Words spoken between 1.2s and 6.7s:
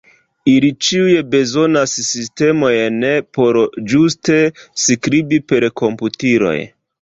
bezonas sistemojn por ĝuste skribi per komputiloj.